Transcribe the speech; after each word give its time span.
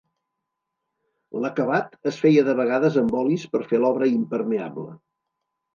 L'acabat 1.43 2.11
es 2.13 2.19
feia 2.23 2.47
de 2.49 2.57
vegades 2.63 2.99
amb 3.03 3.17
olis 3.23 3.47
per 3.55 3.65
fer 3.71 3.85
l'obra 3.87 4.13
impermeable. 4.17 4.93